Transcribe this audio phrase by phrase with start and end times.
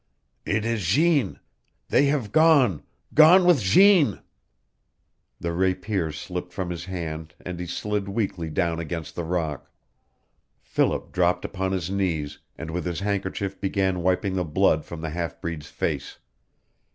[0.47, 1.37] "It is Jeanne!
[1.89, 2.81] They have gone
[3.13, 4.19] gone with Jeanne!"
[5.39, 9.69] The rapier slipped from his hand and he slid weakly down against the rock.
[10.59, 15.11] Philip dropped upon his knees, and with his handkerchief began wiping the blood from the
[15.11, 16.17] half breed's face.